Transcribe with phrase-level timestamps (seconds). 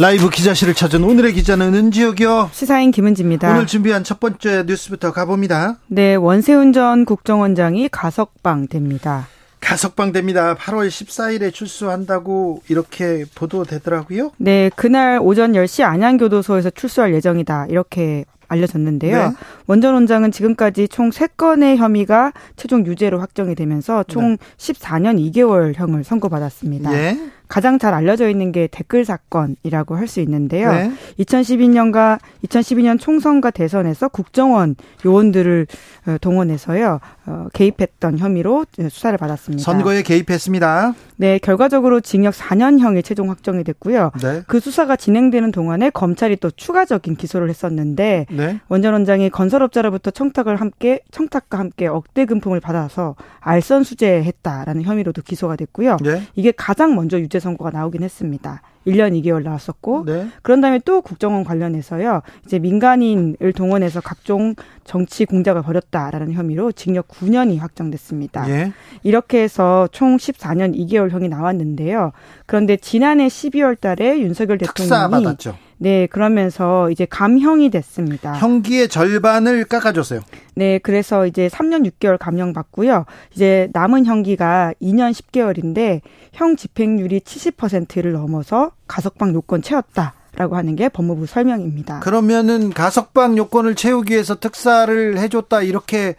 [0.00, 2.50] 라이브 기자실을 찾은 오늘의 기자는 은지혁이요.
[2.52, 3.50] 시사인 김은지입니다.
[3.50, 5.78] 오늘 준비한 첫 번째 뉴스부터 가봅니다.
[5.88, 9.26] 네, 원세훈 전 국정원장이 가석방 됩니다.
[9.58, 10.54] 가석방 됩니다.
[10.54, 14.30] 8월 14일에 출소한다고 이렇게 보도되더라고요.
[14.36, 17.66] 네, 그날 오전 10시 안양교도소에서 출소할 예정이다.
[17.68, 19.30] 이렇게 알려졌는데요.
[19.30, 19.34] 네.
[19.66, 24.36] 원전 원장은 지금까지 총 3건의 혐의가 최종 유죄로 확정이 되면서 총 네.
[24.56, 26.90] 14년 2개월형을 선고받았습니다.
[26.90, 27.30] 네.
[27.48, 30.72] 가장 잘 알려져 있는 게 댓글 사건이라고 할 수 있는데요.
[30.72, 30.90] 네.
[31.20, 35.66] 2012년과 2012년 총선과 대선에서 국정원 요원들을
[36.06, 39.62] 어, 동원해서요 어, 개입했던 혐의로 수사를 받았습니다.
[39.62, 40.94] 선거에 개입했습니다.
[41.16, 44.12] 네, 결과적으로 징역 4년형이 최종 확정이 됐고요.
[44.22, 44.42] 네.
[44.46, 48.60] 그 수사가 진행되는 동안에 검찰이 또 추가적인 기소를 했었는데 네.
[48.68, 55.98] 원전 원장이 건설업자로부터 청탁을 함께 청탁과 함께 억대 금품을 받아서 알선 수재했다라는 혐의로도 기소가 됐고요.
[56.02, 56.22] 네.
[56.34, 58.62] 이게 가장 먼저 유죄 선고가 나오긴 했습니다.
[58.86, 60.28] 1년 2개월 나왔었고 네.
[60.42, 62.22] 그런 다음에 또 국정원 관련해서요.
[62.46, 68.48] 이제 민간인을 동원해서 각종 정치 공작을 벌였다라는 혐의로 징역 9년이 확정됐습니다.
[68.48, 68.72] 예.
[69.02, 72.12] 이렇게 해서 총 14년 2개월형이 나왔는데요.
[72.46, 75.56] 그런데 지난해 12월 달에 윤석열 대통령이 받았죠.
[75.78, 78.34] 네, 그러면서 이제 감형이 됐습니다.
[78.34, 80.20] 형기의 절반을 깎아줬어요.
[80.54, 83.06] 네, 그래서 이제 3년 6개월 감형 받고요.
[83.34, 86.00] 이제 남은 형기가 2년 10개월인데
[86.32, 90.14] 형 집행률이 70%를 넘어서 가석방 요건 채웠다.
[90.34, 91.98] 라고 하는 게 법무부 설명입니다.
[91.98, 96.14] 그러면은 가석방 요건을 채우기 위해서 특사를 해줬다 이렇게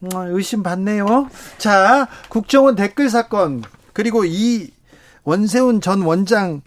[0.00, 1.28] 음, 의심받네요.
[1.58, 3.62] 자, 국정원 댓글 사건
[3.92, 4.70] 그리고 이
[5.22, 6.62] 원세훈 전 원장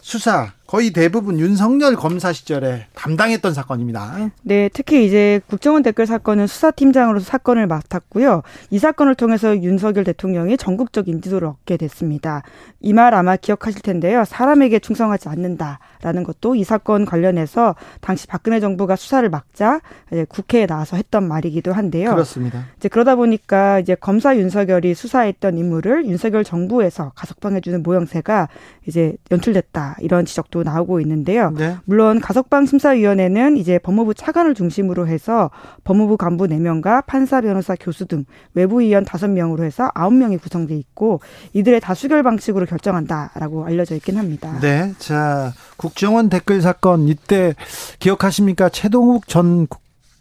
[0.00, 4.30] 수사 거의 대부분 윤석열 검사 시절에 담당했던 사건입니다.
[4.42, 8.42] 네, 특히 이제 국정원 댓글 사건은 수사팀장으로서 사건을 맡았고요.
[8.68, 12.42] 이 사건을 통해서 윤석열 대통령이 전국적 인지도를 얻게 됐습니다.
[12.80, 14.24] 이 말 아마 기억하실 텐데요.
[14.26, 19.80] 사람에게 충성하지 않는다라는 것도 이 사건 관련해서 당시 박근혜 정부가 수사를 막자
[20.28, 22.10] 국회에 나와서 했던 말이기도 한데요.
[22.10, 22.66] 그렇습니다.
[22.76, 28.48] 이제 그러다 보니까 이제 검사 윤석열이 수사했던 인물을 윤석열 정부에서 가석방해주는 모형새가
[28.86, 31.52] 이제 연출됐다 이런 지적도 또 나오고 있는데요.
[31.56, 31.76] 네.
[31.84, 35.50] 물론 가석방 심사위원회는 이제 법무부 차관을 중심으로 해서
[35.84, 38.24] 법무부 간부 4명과 판사, 변호사, 교수 등
[38.54, 41.20] 외부 위원 5명으로 해서 9명이 구성돼 있고
[41.52, 44.58] 이들의 다수결 방식으로 결정한다라고 알려져 있긴 합니다.
[44.60, 44.92] 네.
[44.98, 47.54] 자, 국정원 댓글 사건 이때
[48.00, 48.68] 기억하십니까?
[48.68, 49.68] 최동욱 전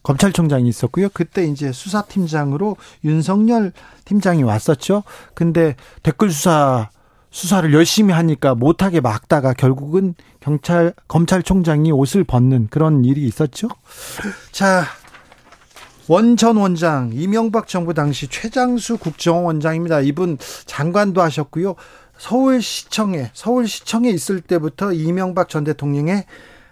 [0.04, 1.10] 검찰총장이 있었고요.
[1.14, 3.72] 그때 이제 수사팀장으로 윤석열
[4.06, 5.04] 팀장이 왔었죠.
[5.34, 6.90] 근데 댓글 수사
[7.32, 13.68] 수사를 열심히 하니까 못하게 막다가 결국은 경찰 검찰총장이 옷을 벗는 그런 일이 있었죠.
[14.52, 14.86] 자,
[16.08, 20.00] 원전 원장 이명박 정부 당시 최장수 국정원장입니다.
[20.02, 21.76] 이분 장관도 하셨고요.
[22.18, 26.26] 서울시청에 서울시청에 있을 때부터 이명박 전 대통령의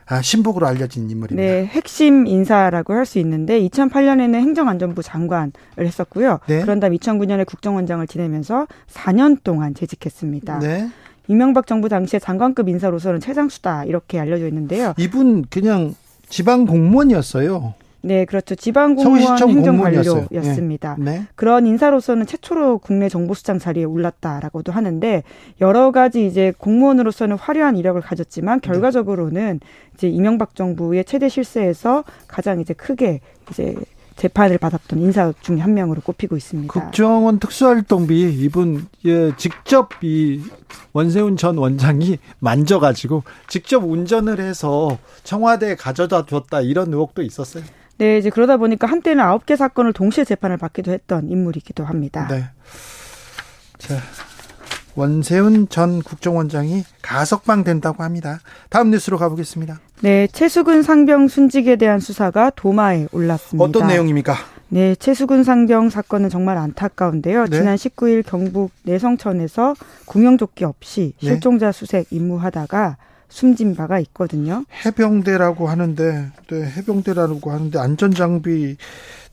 [0.07, 1.35] 아, 신복으로 알려진 인물입니다.
[1.35, 6.39] 네, 핵심 인사라고 할 수 있는데 2008년에는 행정안전부 장관을 했었고요.
[6.47, 6.61] 네.
[6.61, 10.59] 그런 다음 2009년에 국정원장을 지내면서 4년 동안 재직했습니다.
[10.59, 10.89] 네.
[11.27, 14.93] 이명박 정부 당시에 장관급 인사로서는 최장수다 이렇게 알려져 있는데요.
[14.97, 15.95] 이분 그냥
[16.29, 17.73] 지방 공무원이었어요.
[18.05, 18.53] 네, 그렇죠.
[18.53, 20.95] 지방공무원 행정관료였습니다.
[20.99, 21.11] 네.
[21.11, 21.27] 네.
[21.33, 25.23] 그런 인사로서는 최초로 국내 정보수장 자리에 올랐다라고도 하는데
[25.59, 29.59] 여러 가지 이제 공무원으로서는 화려한 이력을 가졌지만 결과적으로는
[29.95, 33.75] 이제 이명박 정부의 최대 실세에서 가장 이제 크게 이제
[34.15, 36.71] 재판을 받았던 인사 중에 한 명으로 꼽히고 있습니다.
[36.71, 40.41] 국정원 특수활동비 이분 예, 직접 이
[40.93, 47.63] 원세훈 전 원장이 만져가지고 직접 운전을 해서 청와대에 가져다 줬다 이런 의혹도 있었어요.
[47.97, 52.27] 네, 이제 그러다 보니까 한때는 아홉 개 사건을 동시에 재판을 받기도 했던 인물이기도 합니다.
[52.29, 52.45] 네.
[53.77, 53.95] 자,
[54.95, 58.39] 원세훈 전 국정원장이 가석방 된다고 합니다.
[58.69, 59.79] 다음 뉴스로 가보겠습니다.
[60.01, 63.63] 네, 최수근 상병 순직에 대한 수사가 도마에 올랐습니다.
[63.63, 64.35] 어떤 내용입니까?
[64.69, 67.45] 네, 최수근 상병 사건은 정말 안타까운데요.
[67.45, 67.57] 네.
[67.59, 69.75] 지난 19일 경북 내성천에서
[70.05, 71.27] 구명조끼 없이 네.
[71.27, 72.97] 실종자 수색 임무하다가
[73.35, 74.63] 숨진 바가 있거든요.
[74.85, 78.77] 해병대라고 하는데, 네, 해병대라고 하는데 안전장비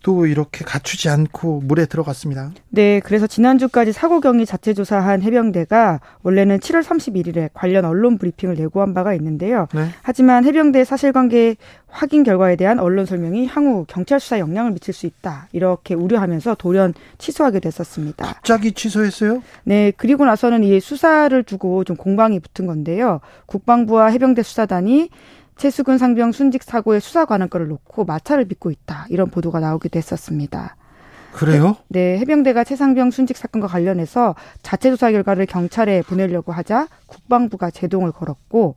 [0.02, 2.50] 계획도 이렇게 갖추지 않고 물에 들어갔습니다.
[2.69, 8.93] 네, 그래서 지난주까지 사고 경위 자체 조사한 해병대가 원래는 7월 31일에 관련 언론 브리핑을 내고한
[8.93, 9.69] 바가 있는데요.
[9.72, 9.87] 네.
[10.02, 11.56] 하지만 해병대 사실관계
[11.88, 15.49] 확인 결과에 대한 언론 설명이 향후 경찰 수사에 영향을 미칠 수 있다.
[15.52, 18.26] 이렇게 우려하면서 돌연 취소하게 됐었습니다.
[18.26, 19.43] 갑자기 취소했어요?
[19.64, 23.20] 네, 그리고 나서는 이 수사를 두고 좀 공방이 붙은 건데요.
[23.46, 25.10] 국방부와 해병대 수사단이
[25.56, 29.06] 최수근 상병 순직 사고의 수사 관할권을 놓고 마찰을 빚고 있다.
[29.10, 30.76] 이런 보도가 나오기도 했었습니다.
[31.32, 31.76] 그래요?
[31.88, 38.76] 네, 해병대가 최상병 순직 사건과 관련해서 자체 조사 결과를 경찰에 보내려고 하자 국방부가 제동을 걸었고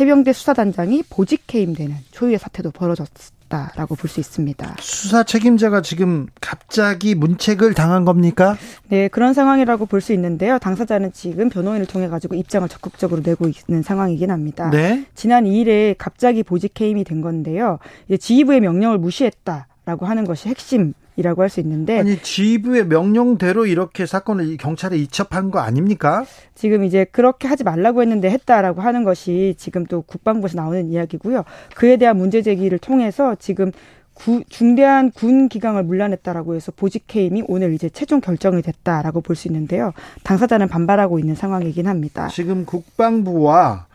[0.00, 3.08] 해병대 수사단장이 보직 해임되는 초유의 사태도 벌어졌
[3.50, 4.76] 다라고 볼 수 있습니다.
[4.78, 8.56] 수사 책임자가 지금 갑자기 문책을 당한 겁니까?
[8.88, 10.58] 네, 그런 상황이라고 볼 수 있는데요.
[10.58, 14.70] 당사자는 지금 변호인을 통해 가지고 입장을 적극적으로 내고 있는 상황이긴 합니다.
[14.70, 15.04] 네?
[15.14, 17.78] 지난 2일에 갑자기 보직 해임이 된 건데요.
[18.18, 24.06] 지휘부의 명령을 무시했다 라고 하는 것이 핵심 이라고 할 수 있는데 아니 지휘부의 명령대로 이렇게
[24.06, 26.24] 사건을 경찰에 이첩한 거 아닙니까?
[26.54, 31.44] 지금 이제 그렇게 하지 말라고 했는데 했다라고 하는 것이 지금 또 국방부에서 나오는 이야기고요.
[31.74, 33.72] 그에 대한 문제 제기를 통해서 지금
[34.14, 39.48] 구, 중대한 군 기강을 물러냈다라고 해서 보직 해임이 오늘 이제 최종 결정이 됐다라고 볼 수
[39.48, 39.92] 있는데요.
[40.24, 42.28] 당사자는 반발하고 있는 상황이긴 합니다.
[42.28, 43.86] 지금 국방부와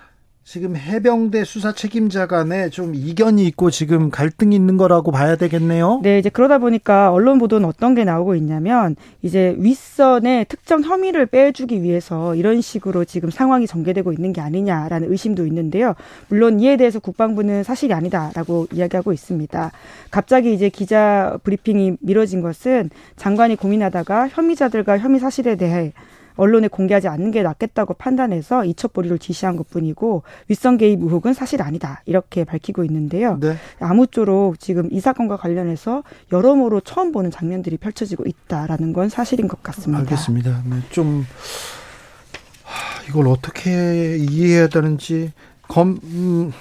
[0.47, 6.01] 지금 해병대 수사 책임자 간에 좀 이견이 있고 지금 갈등이 있는 거라고 봐야 되겠네요.
[6.03, 11.81] 네, 이제 그러다 보니까 언론 보도는 어떤 게 나오고 있냐면 이제 윗선에 특정 혐의를 빼주기
[11.81, 15.95] 위해서 이런 식으로 지금 상황이 전개되고 있는 게 아니냐라는 의심도 있는데요.
[16.29, 19.71] 물론 이에 대해서 국방부는 사실이 아니다라고 이야기하고 있습니다.
[20.11, 25.91] 갑자기 이제 기자 브리핑이 미뤄진 것은 장관이 고민하다가 혐의자들과 혐의 사실에 대해
[26.35, 32.43] 언론에 공개하지 않는 게 낫겠다고 판단해서 이첩보리를 지시한 것뿐이고 윗선 개입 의혹은 사실 아니다 이렇게
[32.43, 33.37] 밝히고 있는데요.
[33.39, 33.55] 네.
[33.79, 39.99] 아무쪼록 지금 이 사건과 관련해서 여러모로 처음 보는 장면들이 펼쳐지고 있다라는 건 사실인 것 같습니다.
[39.99, 40.63] 알겠습니다.
[40.65, 41.25] 네, 좀
[43.09, 45.31] 이걸 어떻게 이해해야 되는지
[45.67, 46.51] 검 음,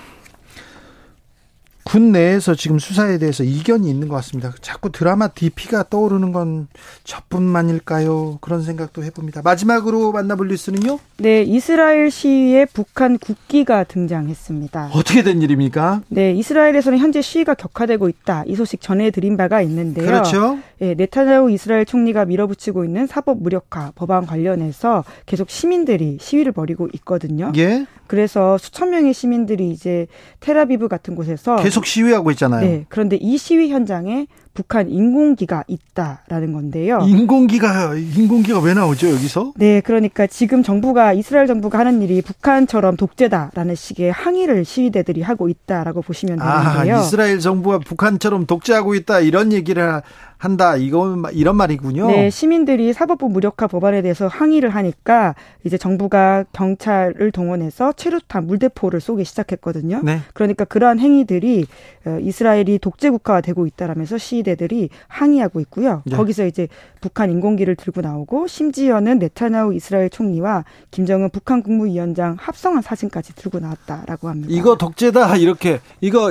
[1.85, 4.53] 군 내에서 지금 수사에 대해서 이견이 있는 것 같습니다.
[4.63, 6.67] 자꾸 드라마 DP가 떠오르는 건
[7.05, 8.39] 저뿐만일까요?
[8.41, 9.43] 그런 생각도 해봅니다.
[9.43, 10.99] 마지막으로 만나볼 뉴스는요?
[11.19, 14.91] 네, 이스라엘 시위에 북한 국기가 등장했습니다.
[14.95, 16.01] 어떻게 된 일입니까?
[16.09, 18.45] 네, 이스라엘에서는 현재 시위가 격화되고 있다.
[18.47, 20.07] 이 소식 전해드린 바가 있는데요.
[20.07, 20.59] 그렇죠.
[20.85, 27.53] 네, 네타냐후 이스라엘 총리가 밀어붙이고 있는 사법 무력화 법안 관련해서 계속 시민들이 시위를 벌이고 있거든요.
[27.57, 27.87] 예.
[28.07, 30.07] 그래서 수천 명의 시민들이 이제
[30.41, 32.69] 테라비브 같은 곳에서 계속 시위하고 있잖아요.
[32.69, 32.85] 네.
[32.91, 37.01] 그런데 이 시위 현장에 북한 인공기가 있다라는 건데요.
[37.01, 39.55] 인공기가 인공기가 왜 나오죠 여기서?
[39.57, 46.03] 네, 그러니까 지금 정부가 이스라엘 정부가 하는 일이 북한처럼 독재다라는 식의 항의를 시위대들이 하고 있다라고
[46.03, 46.97] 보시면 되는데요.
[46.97, 50.03] 아, 이스라엘 정부가 북한처럼 독재하고 있다 이런 얘기를
[50.45, 52.07] 한다 이건 이런 말이군요.
[52.07, 59.25] 네, 시민들이 사법부 무력화 법안에 대해서 항의를 하니까 이제 정부가 경찰을 동원해서 최루탄 물대포를 쏘기
[59.25, 60.03] 시작했거든요.
[60.05, 60.21] 네.
[60.35, 61.67] 그러니까 그러한 행위들이
[62.05, 66.03] 어, 이스라엘이 독재 국가가 되고 있다라면서 시위대들이 항의하고 있고요.
[66.05, 66.15] 네.
[66.15, 66.69] 거기서 이제
[67.01, 74.29] 북한 인공기를 들고 나오고 심지어는 네타냐후 이스라엘 총리와 김정은 북한 국무위원장 합성한 사진까지 들고 나왔다라고
[74.29, 74.49] 합니다.
[74.51, 76.31] 이거 독재다 이렇게 이거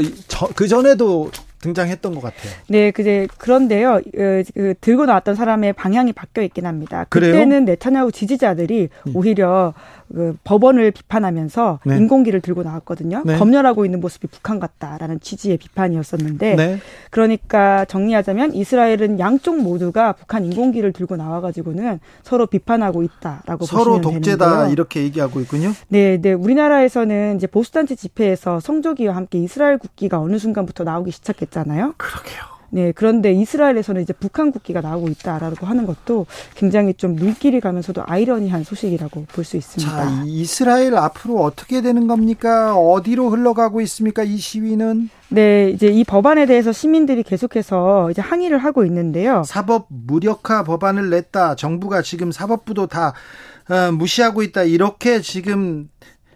[0.56, 1.32] 그 전에도
[1.64, 2.52] 등장했던 것 같아요.
[2.68, 4.02] 네, 그제 그런데요.
[4.14, 7.06] 그, 그, 들고 나왔던 사람의 방향이 바뀌어 있긴 합니다.
[7.10, 7.60] 그때는 그래요?
[7.62, 9.16] 네타냐후 지지자들이 음.
[9.16, 9.74] 오히려
[10.14, 11.98] 그 법원을 비판하면서 네.
[11.98, 13.24] 인공기를 들고 나왔거든요.
[13.26, 13.38] 네.
[13.38, 16.80] 검열하고 있는 모습이 북한 같다라는 취지의 비판이었었는데 네.
[17.10, 24.72] 그러니까 정리하자면 이스라엘은 양쪽 모두가 북한 인공기를 들고 나와가지고는 서로 비판하고 있다라고 서로 독재다 되는데요.
[24.72, 25.72] 이렇게 얘기하고 있군요.
[25.88, 26.34] 네, 네.
[26.34, 31.94] 우리나라에서는 이제 보수단체 집회에서 성조기와 함께 이스라엘 국기가 어느 순간부터 나오기 시작했 잖아요.
[31.98, 32.54] 그러게요.
[32.76, 38.64] 네, 그런데 이스라엘에서는 이제 북한 국기가 나오고 있다라고 하는 것도 굉장히 좀 눈길이 가면서도 아이러니한
[38.64, 39.96] 소식이라고 볼 수 있습니다.
[39.96, 42.76] 자, 이스라엘 앞으로 어떻게 되는 겁니까?
[42.76, 44.24] 어디로 흘러가고 있습니까?
[44.24, 45.10] 이 시위는?
[45.30, 49.44] 네, 이제 이 법안에 대해서 시민들이 계속해서 이제 항의를 하고 있는데요.
[49.46, 51.56] 사법 무력화 법안을 냈다.
[51.58, 53.14] 정부가 지금 사법부도 다
[53.70, 54.64] 어, 무시하고 있다.
[54.64, 55.90] 이렇게 지금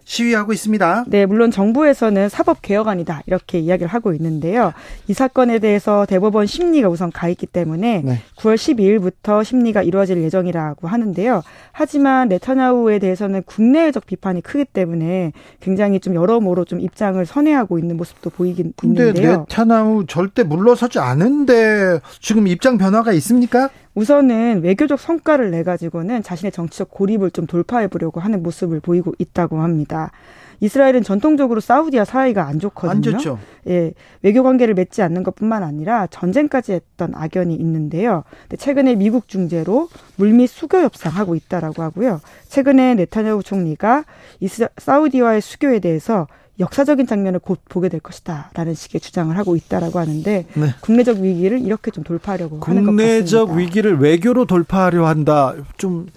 [0.08, 1.04] 시위하고 있습니다.
[1.06, 4.72] 네, 물론 정부에서는 사법 개혁안이다 이렇게 이야기를 하고 있는데요.
[5.06, 8.18] 이 사건에 대해서 대법원 심리가 우선 가 있기 때문에 네.
[8.38, 11.42] 9월 12일부터 심리가 이루어질 예정이라고 하는데요.
[11.72, 18.30] 하지만 네타냐후에 대해서는 국내적 비판이 크기 때문에 굉장히 좀 여러모로 좀 입장을 선회하고 있는 모습도
[18.30, 19.44] 보이긴 근데 있는데요.
[19.48, 23.68] 네타냐후 절대 물러서지 않은데 지금 입장 변화가 있습니까?
[23.98, 29.60] 우선은 외교적 성과를 내 가지고는 자신의 정치적 고립을 좀 돌파해 보려고 하는 모습을 보이고 있다고
[29.60, 30.12] 합니다.
[30.60, 32.90] 이스라엘은 전통적으로 사우디와 사이가 안 좋거든요.
[32.90, 33.40] 안 좋죠.
[33.66, 38.22] 예, 외교 관계를 맺지 않는 것뿐만 아니라 전쟁까지 했던 악연이 있는데요.
[38.56, 42.20] 최근에 미국 중재로 물밑 수교 협상하고 있다라고 하고요.
[42.46, 44.04] 최근에 네타냐후 총리가
[44.38, 46.28] 이스 사우디와의 수교에 대해서
[46.60, 50.74] 역사적인 장면을 곧 보게 될 것이다라는 식의 주장을 하고 있다라고 하는데 네.
[50.80, 53.02] 국내적 위기를 이렇게 좀 돌파하려고 하는 것 같습니다.
[53.04, 55.54] 국내적 위기를 외교로 돌파하려 한다.
[55.76, 56.08] 좀좀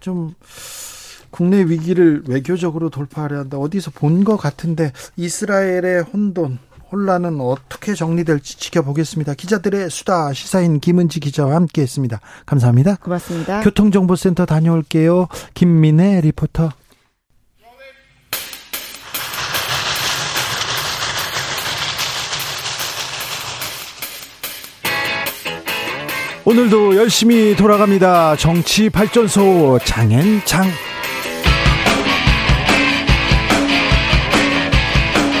[0.00, 0.34] 좀
[1.30, 3.58] 국내 위기를 외교적으로 돌파하려 한다.
[3.58, 6.58] 어디서 본 것 같은데 이스라엘의 혼돈,
[6.92, 9.34] 혼란은 어떻게 정리될지 지켜보겠습니다.
[9.34, 12.20] 기자들의 수다 시사인 김은지 기자와 함께했습니다.
[12.46, 12.96] 감사합니다.
[12.96, 13.60] 고맙습니다.
[13.62, 15.26] 교통정보센터 다녀올게요.
[15.54, 16.70] 김민혜 리포터.
[26.44, 28.36] 오늘도 열심히 돌아갑니다.
[28.36, 30.64] 정치 발전소 장앤장.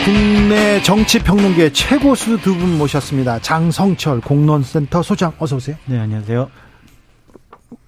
[0.04, 3.38] 국내 정치 평론계 최고 수 두 분 모셨습니다.
[3.40, 5.76] 장성철 공론센터 소장 어서 오세요.
[5.86, 6.50] 네 안녕하세요.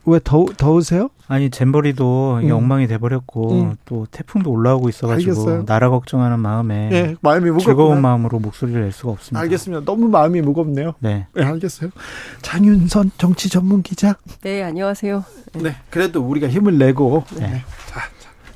[0.06, 1.08] 왜 더, 더우세요?
[1.28, 2.50] 아니 잼버리도 음.
[2.50, 3.76] 엉망이 돼버렸고 음.
[3.84, 5.64] 또 태풍도 올라오고 있어가지고 알겠어요.
[5.64, 9.40] 나라 걱정하는 마음에 네, 마음이 무겁 즐거운 마음으로 목소리를 낼 수가 없습니다.
[9.40, 9.84] 알겠습니다.
[9.84, 10.94] 너무 마음이 무겁네요.
[11.00, 11.90] 네, 네 알겠어요.
[12.42, 14.16] 장윤선 정치 전문 기자.
[14.42, 15.24] 네 안녕하세요.
[15.62, 17.46] 네 그래도 우리가 힘을 내고 네.
[17.46, 17.62] 네.
[17.86, 18.00] 자,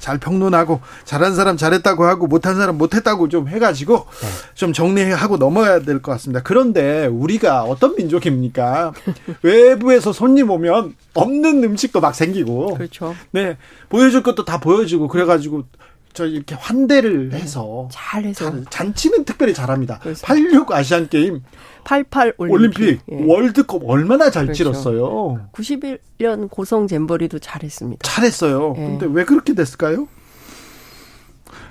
[0.00, 4.28] 잘 평론하고 잘한 사람 잘했다고 하고 못한 사람 못했다고 좀 해가지고 네.
[4.54, 6.40] 좀 정리하고 넘어야 될 것 같습니다.
[6.42, 8.92] 그런데 우리가 어떤 민족입니까?
[9.42, 13.14] 외부에서 손님 오면 없는 음식도 막 생기고, 그렇죠.
[13.32, 13.56] 네
[13.90, 15.64] 보여줄 것도 다 보여주고 그래가지고
[16.12, 20.00] 저 이렇게 환대를 해서 잘해서 잔치는 특별히 잘합니다.
[20.00, 21.42] 86 아시안 게임
[21.84, 23.24] 88 올림픽, 올림픽 예.
[23.26, 24.64] 월드컵 얼마나 잘 그렇죠.
[24.64, 25.48] 치렀어요.
[25.52, 28.08] 91년 고성 잼버리도 잘했습니다.
[28.08, 28.74] 잘했어요.
[28.76, 28.80] 예.
[28.80, 30.08] 근데 왜 그렇게 됐을까요?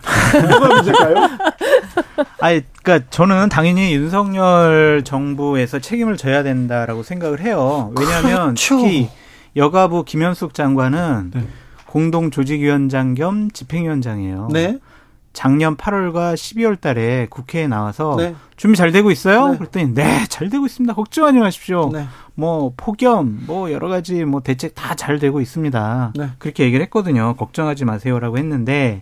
[0.49, 1.15] 뭐가 문제일까요?
[2.39, 7.91] 아니, 그러니까 저는 당연히 윤석열 정부에서 책임을 져야 된다라고 생각을 해요.
[7.97, 8.77] 왜냐하면 그렇죠.
[8.77, 9.09] 특히
[9.55, 11.47] 여가부 김현숙 장관은 네.
[11.89, 14.49] 공동 조직위원장 겸 집행위원장이에요.
[14.53, 14.77] 네.
[15.33, 18.35] 작년 8월과 12월 달에 국회에 나와서 네.
[18.57, 19.49] 준비 잘 되고 있어요?
[19.49, 19.57] 네.
[19.57, 20.93] 그랬더니 네, 잘 되고 있습니다.
[20.93, 21.89] 걱정하지 마십시오.
[21.91, 22.05] 네.
[22.35, 26.13] 뭐 폭염, 뭐 여러 가지 뭐 대책 다 잘 되고 있습니다.
[26.15, 26.29] 네.
[26.37, 27.33] 그렇게 얘기를 했거든요.
[27.37, 29.01] 걱정하지 마세요라고 했는데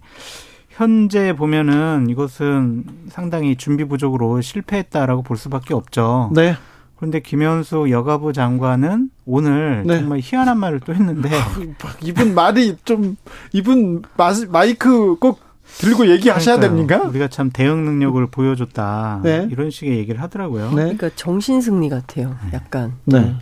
[0.70, 6.32] 현재 보면은 이것은 상당히 준비 부족으로 실패했다라고 볼 수밖에 없죠.
[6.34, 6.56] 네.
[6.98, 10.00] 그런데 김현수 여가부 장관은 오늘 네.
[10.00, 11.56] 정말 희한한 말을 또 했는데 아,
[12.02, 13.18] 이분 말이 좀
[13.54, 14.02] 이분
[14.50, 15.40] 마이크 꼭
[15.78, 16.88] 들고 얘기하셔야 그러니까요.
[16.88, 17.10] 됩니까?
[17.10, 19.48] 우리가 참 대응 능력을 보여줬다 네.
[19.52, 20.70] 이런 식의 얘기를 하더라고요.
[20.70, 20.76] 네.
[20.76, 22.36] 그러니까 정신 승리 같아요.
[22.54, 22.94] 약간.
[23.06, 23.20] 네.
[23.20, 23.36] 네.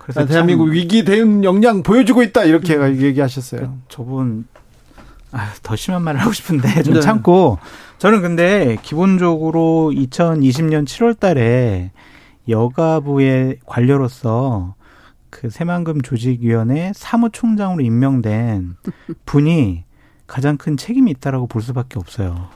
[0.00, 3.00] 그래서 아, 대한민국 위기 대응 역량 보여주고 있다 이렇게 음.
[3.00, 3.60] 얘기하셨어요.
[3.60, 4.46] 그러니까 저분
[5.32, 7.00] 아, 더 심한 말을 하고 싶은데 좀 네.
[7.00, 7.58] 참고
[7.98, 11.90] 저는 근데 기본적으로 2020년 7월 달에
[12.48, 14.74] 여가부의 관료로서
[15.30, 18.76] 그 새만금 조직위원회 사무총장으로 임명된
[19.26, 19.84] 분이
[20.26, 22.48] 가장 큰 책임이 있다라고 볼 수밖에 없어요.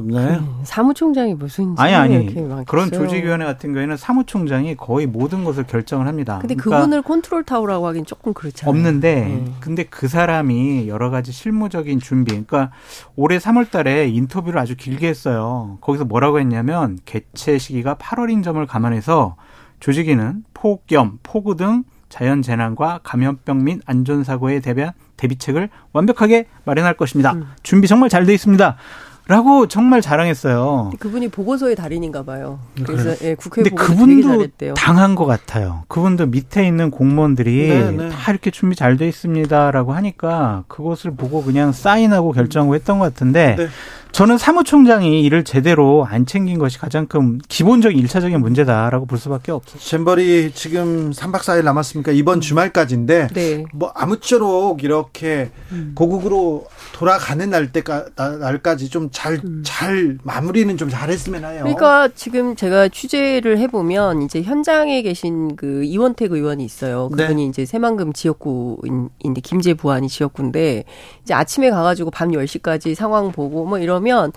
[0.00, 0.38] 없나요?
[0.38, 6.38] 그 사무총장이 무슨 아니 아니 그런 조직위원회 같은 경우에는 사무총장이 거의 모든 것을 결정을 합니다.
[6.40, 8.70] 근데 그러니까 그분을 컨트롤 타워라고 하긴 조금 그렇잖아요.
[8.70, 9.52] 없는데 네.
[9.60, 12.70] 근데 그 사람이 여러 가지 실무적인 준비, 그러니까
[13.16, 15.78] 올해 3월달에 인터뷰를 아주 길게 했어요.
[15.80, 19.36] 거기서 뭐라고 했냐면 개최 시기가 8월인 점을 감안해서
[19.80, 27.32] 조직위는 폭염, 폭우 등 자연 재난과 감염병 및 안전 사고에 대비한 대비책을 완벽하게 마련할 것입니다.
[27.32, 27.46] 음.
[27.62, 28.76] 준비 정말 잘 돼 있습니다.
[29.26, 30.90] 라고 정말 자랑했어요.
[30.98, 32.58] 그분이 보고서의 달인인가 봐요.
[32.84, 35.84] 그래서 예, 국회 근데 그분도 당한 것 같아요.
[35.88, 38.08] 그분도 밑에 있는 공무원들이 네, 네.
[38.10, 43.56] 다 이렇게 준비 잘 돼 있습니다라고 하니까 그것을 보고 그냥 사인하고 결정하고 했던 것 같은데
[43.58, 43.68] 네.
[44.14, 49.80] 저는 사무총장이 이를 제대로 안 챙긴 것이 가장 큰 기본적인 일차적인 문제다라고 볼 수밖에 없어요.
[49.80, 52.12] 잼버리 지금 3박 4일 남았습니까?
[52.12, 52.40] 이번 음.
[52.40, 53.64] 주말까지인데 네.
[53.72, 55.94] 뭐 아무쪼록 이렇게 음.
[55.96, 59.62] 고국으로 돌아가는 날 때까 날까지 좀 잘잘 음.
[59.64, 61.62] 잘 마무리는 좀 잘했으면 해요.
[61.64, 67.10] 그러니까 지금 제가 취재를 해 보면 이제 현장에 계신 그 이원택 의원이 있어요.
[67.16, 67.24] 네.
[67.24, 67.48] 그분이 네.
[67.48, 70.84] 이제 새만금 지역구인데 김제 부안이 지역구인데
[71.24, 74.32] 이제 아침에 가 가지고 밤 10시까지 상황 보고 뭐 이런 그러면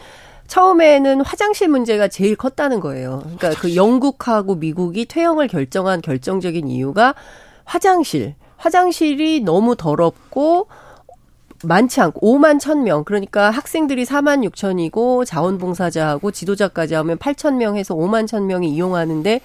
[0.47, 3.19] 처음에는 화장실 문제가 제일 컸다는 거예요.
[3.23, 7.13] 그러니까 그 영국하고 미국이 퇴영을 결정한 결정적인 이유가
[7.65, 8.35] 화장실.
[8.55, 10.67] 화장실이 너무 더럽고
[11.63, 13.03] 많지 않고 5만 1000명.
[13.03, 19.41] 그러니까 학생들이 4만 6천이고 자원봉사자하고 지도자까지 하면 8천 명 해서 5만 1000명이 이용하는데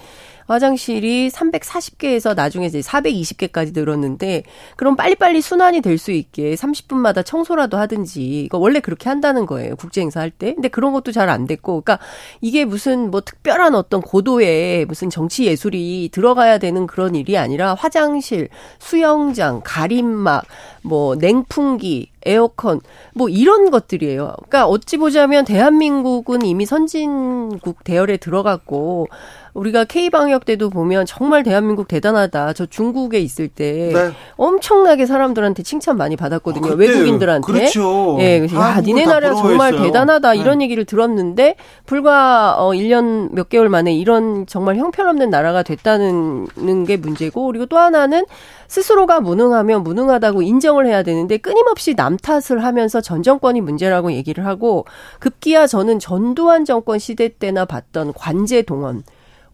[0.47, 4.43] 화장실이 340개에서 나중에 이제 420개까지 늘었는데
[4.75, 9.75] 그럼 빨리빨리 순환이 될 수 있게 30분마다 청소라도 하든지 이거 원래 그렇게 한다는 거예요.
[9.75, 10.53] 국제 행사할 때.
[10.53, 11.99] 근데 그런 것도 잘 안 됐고 그러니까
[12.41, 18.49] 이게 무슨 뭐 특별한 어떤 고도의 무슨 정치 예술이 들어가야 되는 그런 일이 아니라 화장실,
[18.79, 20.43] 수영장, 가림막,
[20.81, 22.81] 뭐 냉풍기, 에어컨
[23.13, 24.33] 뭐 이런 것들이에요.
[24.35, 29.07] 그러니까 어찌 보자면 대한민국은 이미 선진국 대열에 들어갔고
[29.53, 32.53] 우리가 K 방역 때도 보면 정말 대한민국 대단하다.
[32.53, 34.11] 저 중국에 있을 때 네.
[34.35, 36.71] 엄청나게 사람들한테 칭찬 많이 받았거든요.
[36.71, 37.45] 아, 외국인들한테.
[37.45, 38.17] 그렇죠.
[38.19, 40.39] 예, 그래서 야, 니네 나라 정말 대단하다 네.
[40.39, 46.97] 이런 얘기를 들었는데 불과 어 1년 몇 개월 만에 이런 정말 형편없는 나라가 됐다는 게
[46.97, 48.25] 문제고 그리고 또 하나는
[48.73, 54.87] 스스로가 무능하면 무능하다고 인정을 해야 되는데 끊임없이 남 탓을 하면서 전 정권이 문제라고 얘기를 하고
[55.19, 59.03] 급기야 저는 전두환 정권 시대 때나 봤던 관제 동원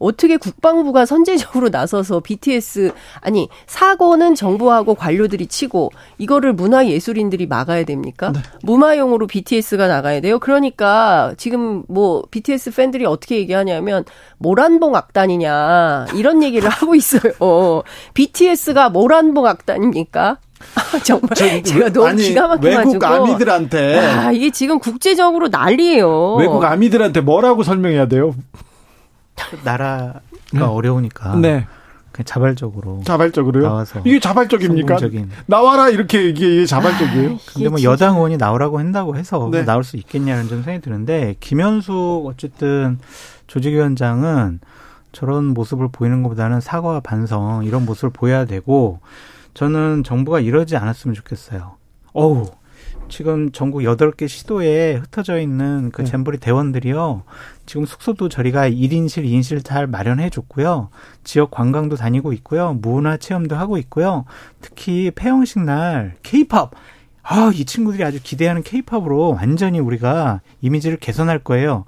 [0.00, 8.32] 어떻게 국방부가 선제적으로 나서서 BTS 아니 사고는 정부하고 관료들이 치고 이거를 문화 예술인들이 막아야 됩니까?
[8.32, 8.40] 네.
[8.62, 10.38] 무마용으로 BTS가 나가야 돼요.
[10.38, 14.04] 그러니까 지금 뭐 BTS 팬들이 어떻게 얘기하냐면
[14.38, 17.32] 모란봉 악단이냐 이런 얘기를 하고 있어요.
[17.38, 17.82] 어,
[18.14, 20.38] BTS가 모란봉 악단입니까?
[21.04, 26.36] 정말 제가 너무 아니, 기가 막혀가지고 외국 아미들한테 아, 이게 지금 국제적으로 난리예요.
[26.36, 28.34] 외국 아미들한테 뭐라고 설명해야 돼요?
[29.64, 30.20] 나라가
[30.52, 30.60] 네.
[30.60, 31.36] 어려우니까.
[31.36, 31.66] 네.
[32.12, 33.02] 그냥 자발적으로.
[33.04, 33.68] 자발적으로요?
[33.68, 34.00] 나와서.
[34.04, 34.98] 이게 자발적입니까?
[34.98, 35.30] 성공적인.
[35.46, 37.34] 나와라 이렇게 이게 자발적이에요?
[37.34, 39.64] 아, 근데 뭐 여당 의원이 나오라고 한다고 해서 네.
[39.64, 42.98] 나올 수 있겠냐는 좀 생각이 드는데 김현숙 어쨌든
[43.46, 44.60] 조직위원장은
[45.12, 49.00] 저런 모습을 보이는 것보다는 사과와 반성 이런 모습을 보여야 되고
[49.54, 51.76] 저는 정부가 이러지 않았으면 좋겠어요.
[52.12, 52.46] 어우
[53.10, 56.10] 지금 전국 여덟 개 시도에 흩어져 있는 그 네.
[56.10, 57.24] 잼버리 대원들이요.
[57.66, 60.88] 지금 숙소도 저희가 1인실, 2인실 잘 마련해 줬고요.
[61.24, 62.72] 지역 관광도 다니고 있고요.
[62.80, 64.24] 문화 체험도 하고 있고요.
[64.60, 66.70] 특히 폐영식 날 케이팝
[67.22, 71.84] 아, 이 친구들이 아주 기대하는 케이팝으로 완전히 우리가 이미지를 개선할 거예요.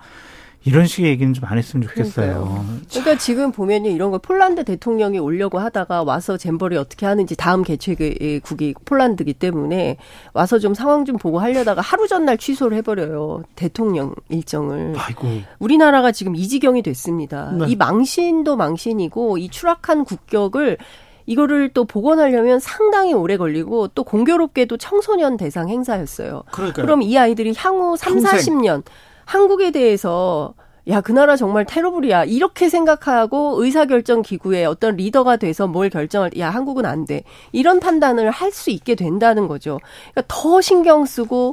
[0.65, 2.35] 이런 식의 얘기는 좀 안 했으면 좋겠어요.
[2.35, 2.65] 그러니까요.
[2.89, 8.75] 그러니까 지금 보면요, 이런 걸 폴란드 대통령이 오려고 하다가 와서 잼버리 어떻게 하는지 다음 개최국이
[8.85, 9.97] 폴란드기 때문에
[10.33, 13.43] 와서 좀 상황 좀 보고 하려다가 하루 전날 취소를 해버려요.
[13.57, 14.95] 대통령 일정을.
[14.97, 15.29] 아이고.
[15.59, 17.53] 우리나라가 지금 이 지경이 됐습니다.
[17.53, 17.67] 네.
[17.69, 20.79] 이 망신도 망신이고 이 추락한 국격을
[21.27, 26.43] 이거를 또 복원하려면 상당히 오래 걸리고 또 공교롭게도 청소년 대상 행사였어요.
[26.53, 26.85] 그러니까요.
[26.85, 28.39] 그럼 이 아이들이 향후 3, 평생.
[28.39, 28.83] 40년
[29.25, 30.55] 한국에 대해서
[30.89, 32.25] 야, 그 나라 정말 테러블이야.
[32.25, 37.23] 이렇게 생각하고 의사결정 기구의 어떤 리더가 돼서 뭘 결정할, 야, 한국은 안 돼.
[37.53, 39.79] 이런 판단을 할 수 있게 된다는 거죠.
[40.13, 41.53] 그러니까 더 신경 쓰고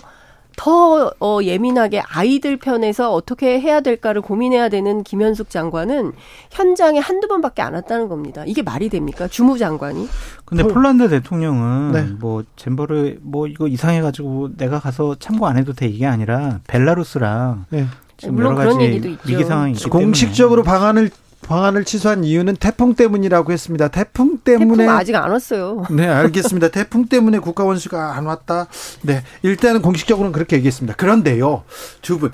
[0.57, 6.11] 더 어, 예민하게 아이들 편에서 어떻게 해야 될까를 고민해야 되는 김현숙 장관은
[6.51, 8.43] 현장에 한두 번밖에 안 왔다는 겁니다.
[8.45, 9.29] 이게 말이 됩니까?
[9.29, 10.09] 주무 장관이?
[10.43, 10.83] 근데 폴...
[10.83, 12.01] 란드 대통령은 네.
[12.19, 17.67] 뭐 잼버를 뭐 이거 이상해 가지고 내가 가서 참고 안 해도 돼 이게 아니라 벨라루스랑
[17.69, 17.85] 네.
[18.19, 21.10] 지금 물론 여러 가지 위기 상황이 있기 공식적으로 방안을
[21.41, 23.88] 방안을 취소한 이유는 태풍 때문이라고 했습니다.
[23.88, 25.86] 태풍 때문에 태풍 아직 안 왔어요.
[25.89, 26.67] 네, 알겠습니다.
[26.69, 28.67] 태풍 때문에 국가 원수가 안 왔다.
[29.01, 30.95] 네, 일단은 공식적으로는 그렇게 얘기했습니다.
[30.95, 31.63] 그런데요,
[32.01, 32.32] 두 분.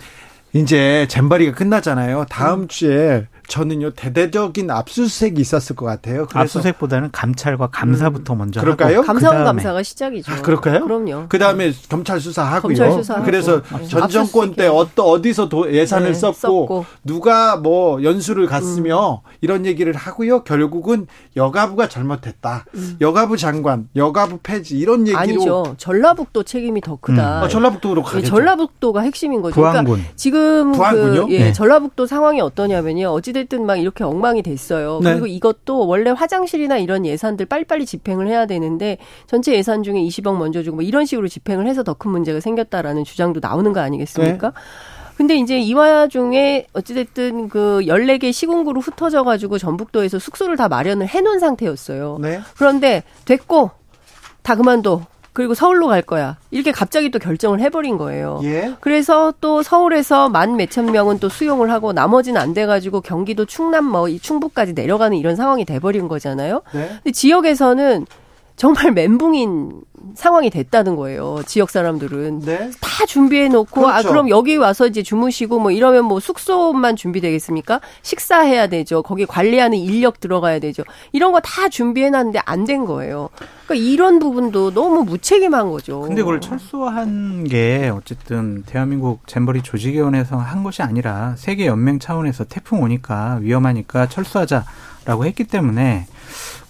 [0.53, 2.25] 이제 잼버리가 끝나잖아요.
[2.29, 2.67] 다음 음.
[2.67, 6.27] 주에 저는요 대대적인 압수수색이 있었을 것 같아요.
[6.33, 8.37] 압수수색보다는 감찰과 감사부터 음.
[8.39, 9.01] 먼저 그럴까요?
[9.03, 10.31] 감사원 감사가 시작이죠.
[10.31, 10.83] 아, 그럴까요?
[10.83, 11.25] 그럼요.
[11.29, 12.61] 그 다음에 검찰 수사하고요.
[12.61, 18.01] 검찰 수사 그래서 전 정권 때 어떠 어디서 도, 예산을 네, 썼고, 썼고, 누가 뭐
[18.03, 19.29] 연수를 갔으며 음.
[19.41, 20.43] 이런 얘기를 하고요.
[20.43, 22.65] 결국은 여가부가 잘못했다.
[22.73, 22.97] 음.
[23.01, 25.75] 여가부 장관, 여가부 폐지 이런 얘기로 아니죠.
[25.77, 27.39] 전라북도 책임이 더 크다.
[27.39, 27.43] 음.
[27.43, 28.19] 어, 전라북도로 가죠.
[28.19, 29.55] 예, 전라북도가 핵심인 거죠.
[29.55, 29.85] 부안군.
[29.85, 31.27] 그러니까 지금 부안군요?
[31.27, 31.53] 그 예, 네.
[31.53, 33.09] 전라북도 상황이 어떠냐면요.
[33.09, 34.99] 어찌 됐든 막 이렇게 엉망이 됐어요.
[35.03, 35.11] 네.
[35.11, 40.63] 그리고 이것도 원래 화장실이나 이런 예산들 빨리빨리 집행을 해야 되는데 전체 예산 중에 20억 먼저
[40.63, 44.47] 주고 뭐 이런 식으로 집행을 해서 더 큰 문제가 생겼다라는 주장도 나오는 거 아니겠습니까?
[44.49, 44.53] 네.
[45.17, 51.21] 근데 이제 이 와중에 어찌됐든 그 14개 시군구로 흩어져 가지고 전북도에서 숙소를 다 마련을 해
[51.21, 52.17] 놓은 상태였어요.
[52.21, 52.41] 네.
[52.57, 53.71] 그런데 됐고
[54.43, 55.05] 다 그만둬.
[55.35, 56.37] 그리고 서울로 갈 거야.
[56.49, 58.39] 이렇게 갑자기 또 결정을 해버린 거예요.
[58.43, 58.73] 예?
[58.79, 64.07] 그래서 또 서울에서 만 몇천 명은 또 수용을 하고 나머지는 안 돼가지고 경기도 충남 뭐
[64.09, 66.61] 충북까지 내려가는 이런 상황이 돼버린 거잖아요.
[66.73, 66.87] 네?
[66.87, 68.05] 근데 지역에서는
[68.55, 69.81] 정말 멘붕인
[70.13, 71.41] 상황이 됐다는 거예요.
[71.47, 72.71] 지역 사람들은 네?
[72.79, 74.07] 다 준비해 놓고 아, 그렇죠.
[74.07, 77.81] 아 그럼 여기 와서 이제 주무시고 뭐 이러면 뭐 숙소만 준비되겠습니까?
[78.03, 79.01] 식사해야 되죠.
[79.03, 80.83] 거기 관리하는 인력 들어가야 되죠.
[81.11, 83.29] 이런 거 다 준비해 놨는데 안 된 거예요.
[83.67, 86.01] 그러니까 이런 부분도 너무 무책임한 거죠.
[86.01, 92.81] 근데 그걸 철수한 게 어쨌든 대한민국 잼버리 조직위원회에서 한 것이 아니라 세계 연맹 차원에서 태풍
[92.81, 94.65] 오니까 위험하니까 철수하자.
[95.05, 96.07] 라고 했기 때문에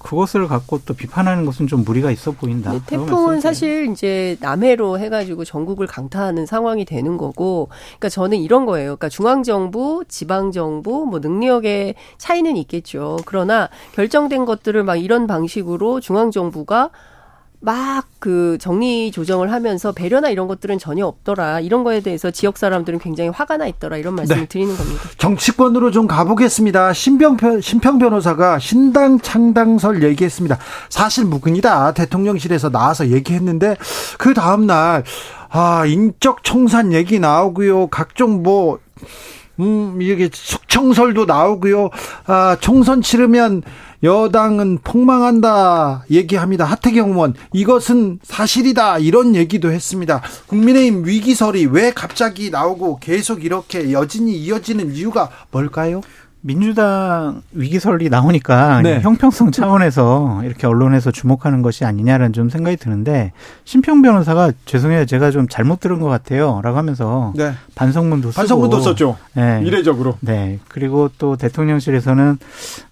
[0.06, 2.72] 그것을 갖고 또 비판하는 것은 좀 무리가 있어 보인다.
[2.72, 8.98] 네, 태풍은 사실 이제 남해로 해가지고 전국을 강타하는 상황이 되는 거고, 그러니까 저는 이런 거예요.
[8.98, 13.18] 그러니까 중앙 정부, 지방 정부, 뭐 능력의 차이는 있겠죠.
[13.26, 16.92] 그러나 결정된 것들을 막 이런 방식으로 중앙 정부가
[17.60, 21.60] 막 그 정리 조정을 하면서 배려나 이런 것들은 전혀 없더라.
[21.60, 23.98] 이런 거에 대해서 지역 사람들은 굉장히 화가 나 있더라.
[23.98, 24.48] 이런 말씀을 네.
[24.48, 25.04] 드리는 겁니다.
[25.20, 26.94] 정치권으로 좀 가보겠습니다.
[26.94, 30.58] 신병, 신평 변호사가 신당 창당설 얘기했습니다.
[30.90, 31.94] 사실 무근이다.
[31.94, 33.78] 대통령실에서 나와서 얘기했는데
[34.18, 35.04] 그 다음날
[35.50, 37.90] 아, 인적 청산 얘기 나오고요.
[37.90, 38.80] 각종 뭐
[39.60, 41.92] 음, 이게 숙청설도 나오고요.
[42.26, 43.62] 아, 총선 치르면
[44.04, 46.66] 여당은 폭망한다 얘기합니다.
[46.66, 50.22] 하태경 의원 이것은 사실이다 이런 얘기도 했습니다.
[50.48, 56.02] 국민의힘 위기설이 왜 갑자기 나오고 계속 이렇게 여진이 이어지는 이유가 뭘까요?
[56.46, 59.00] 민주당 위기설이 나오니까 네.
[59.02, 63.32] 형평성 차원에서 이렇게 언론에서 주목하는 것이 아니냐라는 좀 생각이 드는데
[63.64, 67.54] 신평 변호사가 죄송해요 제가 좀 잘못 들은 것 같아요라고 하면서 네.
[67.74, 69.18] 반성문도 쓰고 반성문도 썼죠.
[69.34, 69.64] 네.
[69.66, 70.18] 이례적으로.
[70.20, 72.38] 네 그리고 또 대통령실에서는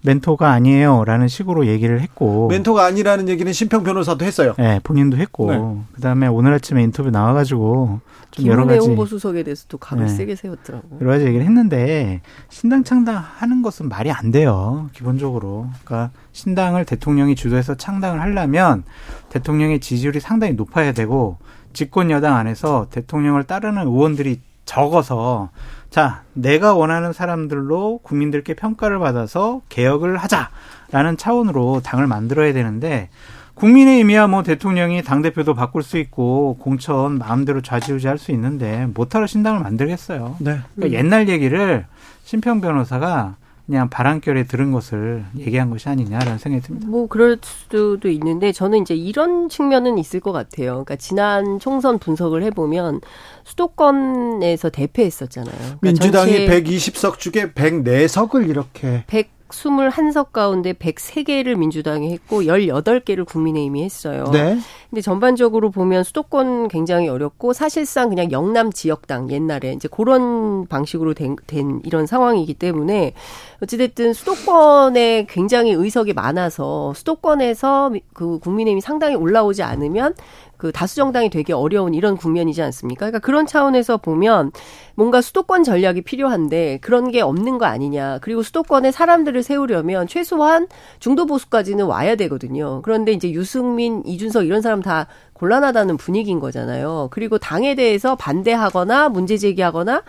[0.01, 4.55] 멘토가 아니에요라는 식으로 얘기를 했고 멘토가 아니라는 얘기는 신평 변호사도 했어요.
[4.57, 5.77] 네 본인도 했고 네.
[5.93, 7.99] 그다음에 오늘 아침에 인터뷰 나와가지고
[8.33, 10.09] 좀 여러 가지 홍보수석에 대해서도 각을 네.
[10.11, 10.97] 세게 세웠더라고.
[11.01, 14.89] 여러 가지 얘기를 했는데 신당 창당하는 것은 말이 안 돼요.
[14.93, 15.67] 기본적으로.
[15.83, 18.83] 그러니까 신당을 대통령이 주도해서 창당을 하려면
[19.29, 21.37] 대통령의 지지율이 상당히 높아야 되고
[21.73, 25.49] 집권 여당 안에서 대통령을 따르는 의원들이 적어서
[25.89, 33.09] 자 내가 원하는 사람들로 국민들께 평가를 받아서 개혁을 하자라는 차원으로 당을 만들어야 되는데
[33.55, 39.59] 국민의힘이야 뭐 대통령이 당대표도 바꿀 수 있고 공천 마음대로 좌지우지 할 수 있는데 못하러 신당을
[39.61, 40.37] 만들겠어요.
[40.39, 40.59] 네.
[40.75, 41.85] 그러니까 옛날 얘기를
[42.23, 43.35] 신평 변호사가
[43.65, 46.87] 그냥 바람결에 들은 것을 얘기한 것이 아니냐라는 생각이 듭니다.
[46.87, 50.71] 뭐 그럴 수도 있는데 저는 이제 이런 측면은 있을 것 같아요.
[50.71, 52.99] 그러니까 지난 총선 분석을 해보면
[53.45, 55.55] 수도권에서 대패했었잖아요.
[55.55, 64.25] 그러니까 민주당이 120석 중에 104석을 이렇게 100 121석 가운데 103개를 민주당이 했고 18개를 국민의힘이 했어요.
[64.31, 64.57] 네.
[64.89, 71.35] 근데 전반적으로 보면 수도권 굉장히 어렵고 사실상 그냥 영남 지역당 옛날에 이제 그런 방식으로 된,
[71.47, 73.13] 된 이런 상황이기 때문에
[73.61, 80.15] 어찌됐든 수도권에 굉장히 의석이 많아서 수도권에서 그 국민의힘이 상당히 올라오지 않으면
[80.63, 83.07] 그 다수 정당이 되기 어려운 이런 국면이지 않습니까?
[83.07, 84.53] 그러니까 그런 차원에서 보면
[84.95, 88.19] 뭔가 수도권 전략이 필요한데 그런 게 없는 거 아니냐.
[88.21, 92.81] 그리고 수도권에 사람들을 세우려면 최소한 중도 보수까지는 와야 되거든요.
[92.81, 97.09] 그런데 이제 유승민, 이준석 이런 사람 다 곤란하다는 분위기인 거잖아요.
[97.11, 100.03] 그리고 당에 대해서 반대하거나 문제 제기하거나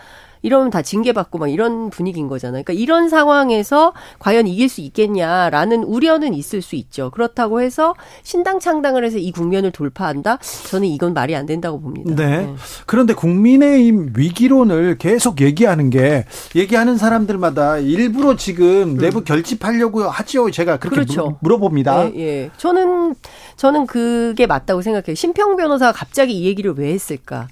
[0.45, 2.63] 이러면 다 징계받고 막 이런 분위기인 거잖아요.
[2.63, 7.11] 그러니까 이런 상황에서 과연 이길 수 있겠냐라는 우려는 있을 수 있죠.
[7.11, 10.39] 그렇다고 해서 신당 창당을 해서 이 국면을 돌파한다?
[10.69, 12.15] 저는 이건 말이 안 된다고 봅니다.
[12.15, 12.45] 네.
[12.45, 12.55] 네.
[12.85, 18.97] 그런데 국민의힘 위기론을 계속 얘기하는 게 얘기하는 사람들마다 일부러 지금 음.
[18.99, 20.51] 내부 결집하려고 하지요.
[20.51, 21.39] 제가 그렇게 그렇죠.
[21.41, 22.11] 물 어봅니다.
[22.15, 22.51] 예, 예.
[22.59, 23.15] 저는
[23.57, 25.15] 저는 그게 맞다고 생각해요.
[25.15, 27.49] 심평 변호사가 갑자기 이 얘기를 왜 했을까?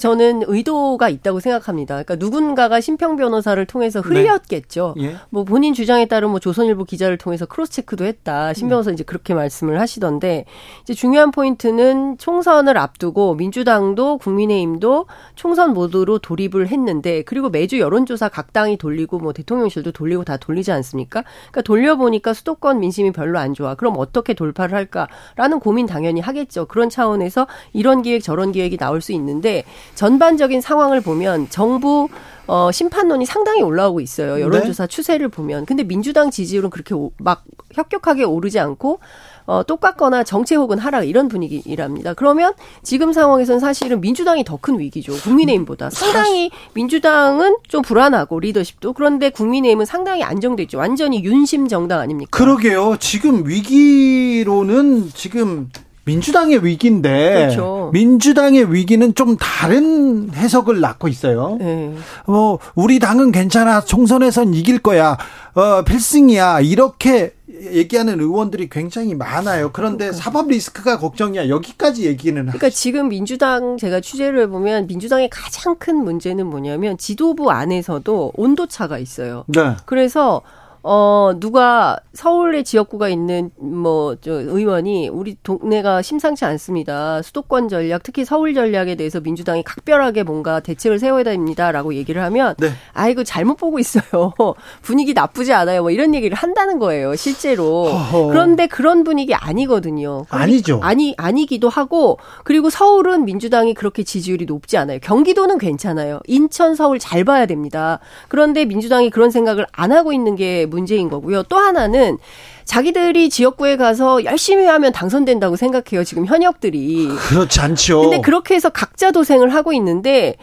[0.00, 1.94] 저는 의도가 있다고 생각합니다.
[2.02, 4.08] 그러니까 누군가가 심평 변호사를 통해서 네.
[4.08, 4.94] 흘렸겠죠.
[4.96, 5.04] 네.
[5.04, 5.16] 예.
[5.30, 8.52] 뭐 본인 주장에 따른 뭐 조선일보 기자를 통해서 크로스 체크도 했다.
[8.52, 10.44] 심 변호사 이제 그렇게 말씀을 하시던데
[10.82, 18.52] 이제 중요한 포인트는 총선을 앞두고 민주당도 국민의힘도 총선 모드로 돌입을 했는데 그리고 매주 여론조사 각
[18.52, 21.22] 당이 돌리고 뭐 대통령실도 돌리고 다 돌리지 않습니까?
[21.50, 23.74] 그러니까 돌려보니까 수도권 민심이 별로 안 좋아.
[23.74, 26.66] 그럼 어떻게 돌파를 할까라는 고민 당연히 하겠죠.
[26.66, 32.08] 그런 차원에서 이런 기획 저런 기획이 나올 수 있는데 전반적인 상황을 보면 정부
[32.48, 34.40] 어, 심판론이 상당히 올라오고 있어요.
[34.40, 34.88] 여론조사 네?
[34.88, 35.66] 추세를 보면.
[35.66, 37.42] 근데 민주당 지지율은 그렇게 오, 막
[37.74, 39.00] 혁격하게 오르지 않고
[39.46, 42.14] 어, 똑같거나 정체 혹은 하락 이런 분위기랍니다.
[42.14, 45.12] 그러면 지금 상황에서는 사실은 민주당이 더 큰 위기죠.
[45.12, 45.90] 국민의힘보다.
[45.90, 50.78] 상당히 민주당은 좀 불안하고 리더십도 그런데 국민의힘은 상당히 안정됐죠.
[50.78, 52.30] 완전히 윤심 정당 아닙니까?
[52.36, 52.96] 그러게요.
[52.98, 55.70] 지금 위기로는 지금
[56.06, 57.90] 민주당의 위기인데 그렇죠.
[57.92, 61.56] 민주당의 위기는 좀 다른 해석을 낳고 있어요.
[61.58, 61.94] 네.
[62.26, 65.18] 뭐 우리 당은 괜찮아 총선에선 이길 거야.
[65.54, 66.60] 어 필승이야.
[66.60, 67.34] 이렇게
[67.72, 69.70] 얘기하는 의원들이 굉장히 많아요.
[69.72, 70.12] 그런데.
[70.12, 71.48] 사법 리스크가 걱정이야.
[71.48, 72.76] 여기까지 얘기는 그러니까 하시.
[72.76, 79.44] 지금 민주당 제가 취재를 해보면 민주당의 가장 큰 문제는 뭐냐면 지도부 안에서도 온도 차가 있어요.
[79.48, 79.74] 네.
[79.86, 80.42] 그래서
[80.88, 87.22] 어, 누가 서울의 지역구가 있는 뭐, 저, 의원이 우리 동네가 심상치 않습니다.
[87.22, 92.54] 수도권 전략, 특히 서울 전략에 대해서 민주당이 각별하게 뭔가 대책을 세워야 됩니다 라고 얘기를 하면,
[92.58, 92.70] 네.
[92.92, 94.32] 아이고, 잘못 보고 있어요.
[94.80, 95.82] 분위기 나쁘지 않아요.
[95.82, 97.86] 뭐 이런 얘기를 한다는 거예요, 실제로.
[97.86, 98.28] 허허.
[98.28, 100.24] 그런데 그런 분위기 아니거든요.
[100.28, 100.78] 아니죠.
[100.84, 105.00] 아니, 아니기도 하고, 그리고 서울은 민주당이 그렇게 지지율이 높지 않아요.
[105.02, 106.20] 경기도는 괜찮아요.
[106.28, 107.98] 인천, 서울 잘 봐야 됩니다.
[108.28, 111.42] 그런데 민주당이 그런 생각을 안 하고 있는 게 문제인 거고요.
[111.44, 112.18] 또 하나는
[112.64, 116.04] 자기들이 지역구에 가서 열심히 하면 당선된다고 생각해요.
[116.04, 117.08] 지금 현역들이.
[117.08, 118.02] 그렇지 않죠.
[118.02, 120.36] 근데 그렇게 해서 각자 도생을 하고 있는데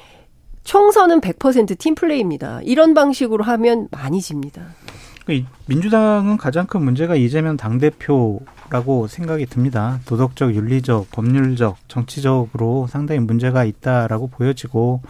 [0.64, 2.62] 총선은 100% 팀플레이입니다.
[2.64, 4.62] 이런 방식으로 하면 많이 집니다.
[5.26, 10.00] 그 민주당은 가장 큰 문제가 이재명 당대표라고 생각이 듭니다.
[10.06, 15.02] 도덕적, 윤리적, 법률적, 정치적으로 상당히 문제가 있다라고 보여지고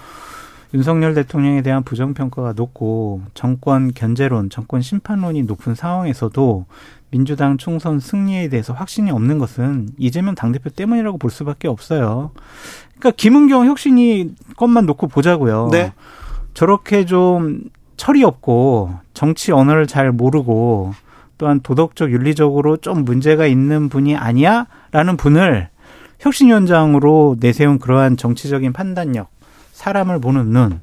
[0.74, 6.66] 윤석열 대통령에 대한 부정평가가 높고 정권 견제론, 정권 심판론이 높은 상황에서도
[7.12, 12.32] 민주당 총선 승리에 대해서 확신이 없는 것은 이재명 당대표 때문이라고 볼 수밖에 없어요.
[12.98, 15.70] 그러니까 김은경 혁신이 것만 놓고 보자고요.
[15.72, 15.94] 네.
[16.56, 17.62] 저렇게 좀
[17.98, 20.96] 철이 없고 정치 언어를 잘 모르고
[21.38, 24.66] 또한 도덕적 윤리적으로 좀 문제가 있는 분이 아니야?
[24.92, 25.70] 라는 분을
[26.20, 29.30] 혁신위원장으로 내세운 그러한 정치적인 판단력
[29.74, 30.80] 사람을 보는 눈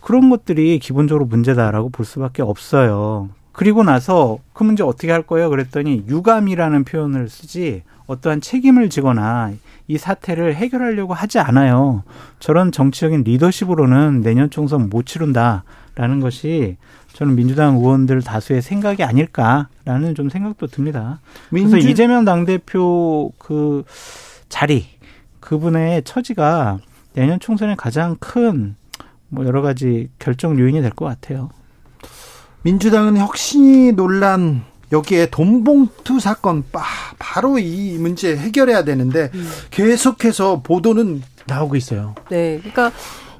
[0.00, 3.30] 그런 것들이 기본적으로 문제다라고 볼 수밖에 없어요.
[3.52, 5.48] 그리고 나서 그 문제 어떻게 할 거예요?
[5.48, 9.52] 그랬더니 유감이라는 표현을 쓰지 어떠한 책임을 지거나
[9.86, 12.02] 이 사태를 해결하려고 하지 않아요.
[12.38, 16.76] 저런 정치적인 리더십으로는 내년 총선 못 치른다라는 것이
[17.12, 21.20] 저는 민주당 의원들 다수의 생각이 아닐까라는 좀 생각도 듭니다.
[21.50, 21.70] 민주...
[21.70, 23.84] 그래서 이재명 당대표 그
[24.48, 24.86] 자리
[25.40, 26.78] 그분의 처지가
[27.14, 28.76] 내년 총선에 가장 큰
[29.28, 31.50] 뭐 여러 가지 결정 요인이 될 것 같아요.
[32.62, 39.48] 민주당은 혁신이 논란 여기에 돈봉투 사건 바 로 이 문제 해결해야 되는데 음.
[39.72, 42.14] 계속해서 보도는 나오고 있어요.
[42.30, 42.92] 네, 그러니까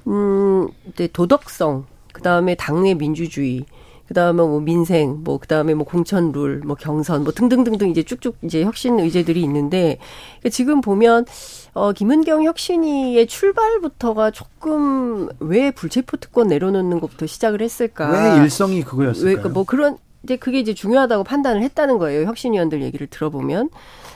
[0.08, 0.68] 음,
[1.12, 3.64] 도덕성, 그 다음에 당내 민주주의,
[4.08, 8.62] 그다음에 뭐 민생, 뭐 그다음에 뭐 공천 룰, 뭐 경선, 뭐 등등등등 이제 쭉쭉 이제
[8.62, 9.98] 혁신 의제들이 있는데
[10.40, 11.24] 그러니까 지금 보면
[11.72, 18.10] 어 김은경 혁신위의 출발부터가 조금 왜 불체포 특권 내려놓는 것부터 시작을 했을까?
[18.10, 19.26] 왜 일성이 그거였을까요?
[19.26, 22.26] 왜, 그러니까 뭐 그런 이제 그게 이제 중요하다고 판단을 했다는 거예요.
[22.26, 23.68] 혁신위원들 얘기를 들어보면.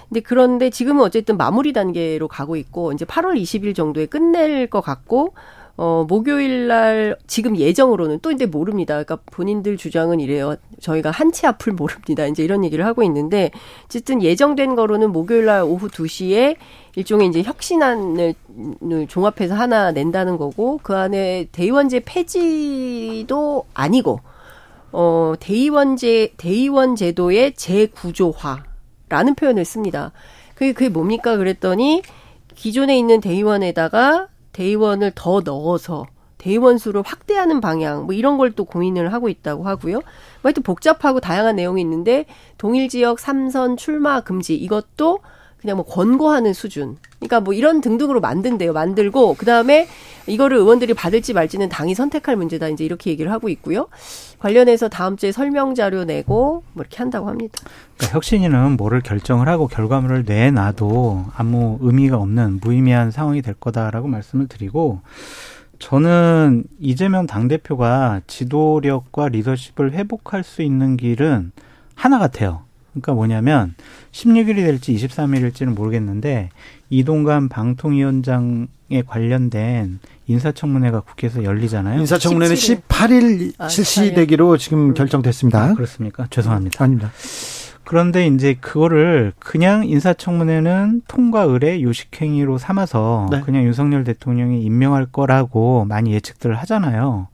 [0.09, 5.35] 근데 그런데 지금은 어쨌든 마무리 단계로 가고 있고 이제 8월 20일 정도에 끝낼 것 같고
[5.81, 8.95] 어, 목요일 날 지금 예정으로는 또 이제 모릅니다.
[8.95, 10.57] 그러니까 본인들 주장은 이래요.
[10.81, 12.27] 저희가 한치 앞을 모릅니다.
[12.27, 13.53] 이제 이런 얘기를 하고 있는데
[13.85, 16.57] 어쨌든 예정된 거로는 목요일 날 오후 2시에
[16.97, 18.35] 일종의 이제 혁신안을
[19.07, 24.19] 종합해서 하나 낸다는 거고 그 안에 대의원제 폐지도 아니고
[24.91, 30.11] 어, 대의원제 대의원 제도의 재구조화라는 표현을 씁니다.
[30.57, 32.03] 그게 그게 뭡니까 그랬더니
[32.57, 34.27] 기존에 있는 대의원에다가
[34.59, 39.95] 대의원을 더 넣어서 대의원 수를 확대하는 방향 뭐 이런 걸 또 고민을 하고 있다고 하고요.
[39.95, 40.03] 뭐
[40.43, 42.27] 하여튼 복잡하고 다양한 내용이 있는데
[42.59, 45.21] 동일 지역 삼선 출마 금지 이것도
[45.61, 46.97] 그냥 뭐 권고하는 수준.
[47.19, 48.73] 그러니까 뭐 이런 등등으로 만든대요.
[48.73, 49.89] 만들고 그다음에
[50.27, 52.69] 이거를 의원들이 받을지 말지는 당이 선택할 문제다.
[52.69, 53.89] 이제 이렇게 얘기를 하고 있고요.
[54.39, 57.59] 관련해서 다음 주에 설명 자료 내고 뭐 이렇게 한다고 합니다.
[57.97, 64.47] 그러니까 혁신위는 뭐를 결정을 하고 결과물을 내놔도 아무 의미가 없는 무의미한 상황이 될 거다라고 말씀을
[64.47, 65.01] 드리고
[65.81, 71.53] 저는 이재명 당대표가 지도력과 리더십을 회복할 수 있는 길은
[71.95, 72.68] 하나 같아요.
[73.01, 73.75] 그러니까 뭐냐면
[74.13, 76.51] 16일이 될지 23일일지는 모르겠는데
[76.91, 82.01] 이동관 방통위원장에 관련된 인사청문회가 국회에서 열리잖아요.
[82.01, 82.83] 인사청문회는 17일.
[82.89, 84.95] 18일 아, 실시되기로 지금 음.
[84.95, 85.63] 결정됐습니다.
[85.63, 86.27] 아, 그렇습니까?
[86.31, 86.83] 죄송합니다.
[86.83, 87.13] 아닙니다.
[87.85, 93.41] 그런데 이제 그거를 그냥 인사청문회는 통과 의뢰 요식행위로 삼아서 네.
[93.41, 97.29] 그냥 윤석열 대통령이 임명할 거라고 많이 예측들을 하잖아요.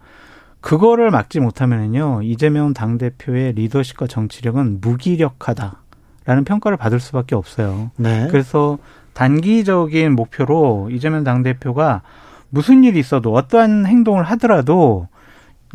[0.65, 7.91] 그거를 막지 못하면은요 이재명 당 대표의 리더십과 정치력은 무기력하다라는 평가를 받을 수밖에 없어요.
[7.99, 8.29] 네.
[8.31, 8.79] 그래서
[9.13, 12.01] 단기적인 목표로 이재명 당 대표가
[12.49, 15.07] 무슨 일이 있어도 어떠한 행동을 하더라도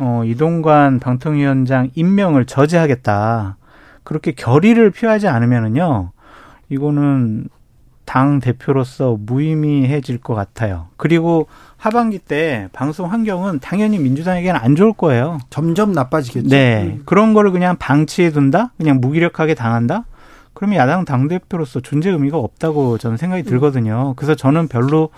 [0.00, 3.58] 어 이동관 방통위원장 임명을 저지하겠다.
[4.02, 6.10] 그렇게 결의를 표하지 않으면은요
[6.68, 7.48] 이거는
[8.10, 10.88] 당 대표로서 무의미해질 것 같아요.
[10.96, 11.46] 그리고
[11.76, 15.38] 하반기 때 방송 환경은 당연히 민주당에게는 안 좋을 거예요.
[15.48, 16.48] 점점 나빠지겠죠.
[16.48, 16.96] 네.
[16.96, 17.02] 음.
[17.04, 18.72] 그런 거를 그냥 방치해 둔다?
[18.78, 20.06] 그냥 무기력하게 당한다?
[20.54, 24.14] 그러면 야당 당대표로서 존재 의미가 없다고 저는 생각이 들거든요.
[24.16, 25.10] 그래서 저는 별로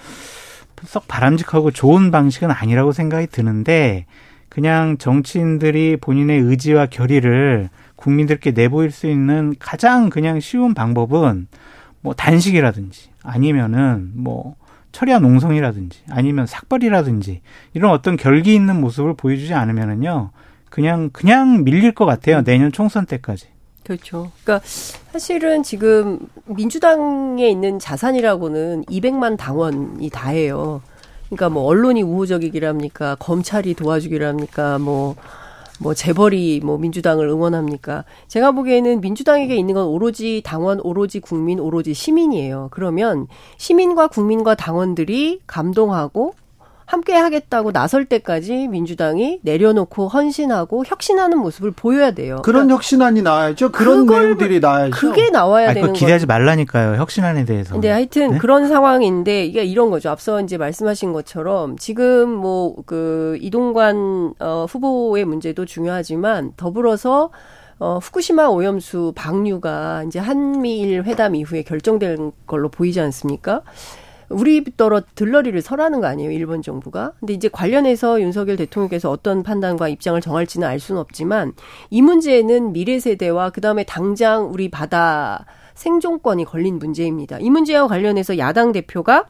[0.85, 4.05] 썩 바람직하고 좋은 방식은 아니라고 생각이 드는데
[4.50, 11.46] 그냥 정치인들이 본인의 의지와 결의를 국민들께 내보일 수 있는 가장 그냥 쉬운 방법은
[12.03, 14.57] 뭐 단식이라든지 아니면은 뭐
[14.93, 17.41] 철야 농성이라든지 아니면 삭발이라든지
[17.73, 20.31] 이런 어떤 결기 있는 모습을 보여주지 않으면은요
[20.69, 23.47] 그냥 그냥 밀릴 것 같아요 내년 총선 때까지.
[23.85, 24.31] 그렇죠.
[24.45, 30.83] 그러니까 사실은 지금 민주당에 있는 자산이라고는 200만 당원이 다예요.
[31.27, 35.17] 그러니까 뭐 언론이 우호적이기랍니까, 검찰이 도와주기랍니까, 뭐
[35.80, 38.04] 뭐 재벌이 뭐 민주당을 응원합니까?
[38.28, 42.68] 제가 보기에는 민주당에게 있는 건 오로지 당원, 오로지 국민, 오로지 시민이에요.
[42.70, 46.35] 그러면 시민과 국민과 당원들이 감동하고
[46.87, 52.37] 함께 하겠다고 나설 때까지 민주당이 내려놓고 헌신하고 혁신하는 모습을 보여야 돼요.
[52.42, 53.73] 그런 그러니까 혁신안이 나와야죠.
[53.73, 54.90] 그런 내용들이 나와야죠.
[54.92, 56.97] 그게 나와야 아니, 되는 기대하지 말라니까요.
[57.01, 57.73] 혁신안에 대해서.
[57.73, 58.38] 근데 하여튼 네?
[58.38, 60.11] 그런 상황인데 이게 이런 거죠.
[60.11, 67.31] 앞서 이제 말씀하신 것처럼 지금 뭐 그 이동관 어, 후보의 문제도 중요하지만 더불어서
[67.79, 73.62] 어, 후쿠시마 오염수 방류가 이제 한미일 회담 이후에 결정된 걸로 보이지 않습니까?
[74.33, 77.12] 우리더러 들러리를 설하는 거 아니에요, 일본 정부가.
[77.21, 81.53] 근데 이제 관련해서 윤석열 대통령께서 어떤 판단과 입장을 정할지는 알 수는 없지만
[81.90, 87.38] 이 문제는 미래 세대와 그다음에 당장 우리 바다 생존권이 걸린 문제입니다.
[87.38, 89.27] 이 문제와 관련해서 야당 대표가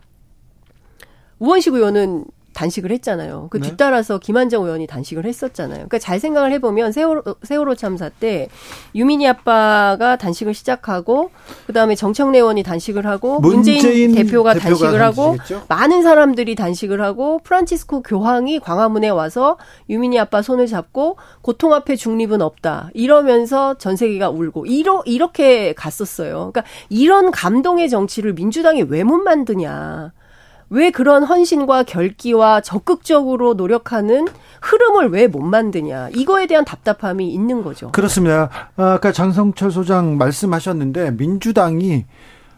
[1.38, 3.48] 우원식 의원은 단식을 했잖아요.
[3.50, 3.68] 그 네.
[3.68, 5.76] 뒤따라서 김한정 의원이 단식을 했었잖아요.
[5.76, 8.48] 그러니까 잘 생각을 해보면 세월호, 세월호 참사 때
[8.94, 11.30] 유민희 아빠가 단식을 시작하고
[11.66, 15.36] 그다음에 정청래 의원이 단식을 하고 문재인, 문재인 대표가, 대표가, 단식을 하고
[15.68, 19.58] 많은 사람들이 단식을 하고 프란치스코 교황이 광화문에 와서
[19.90, 26.50] 유민희 아빠 손을 잡고 고통 앞에 중립은 없다 이러면서 전 세계가 울고 이러 이렇게 갔었어요.
[26.52, 30.12] 그러니까 이런 감동의 정치를 민주당이 왜 못 만드냐.
[30.72, 34.26] 왜 그런 헌신과 결기와 적극적으로 노력하는
[34.62, 37.92] 흐름을 왜 못 만드냐 이거에 대한 답답함이 있는 거죠.
[37.92, 38.48] 그렇습니다.
[38.76, 42.04] 아까 장성철 소장 말씀하셨는데 민주당이